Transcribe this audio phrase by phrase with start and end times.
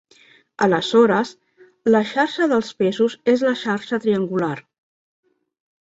[0.67, 1.33] Aleshores,
[1.95, 4.55] la xarxa dels pesos és la xarxa triangular.